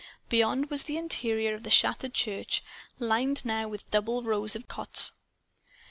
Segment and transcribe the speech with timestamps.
[0.29, 2.63] Beyond was the interior of the shattered church,
[2.97, 5.11] lined now with double rows of cots.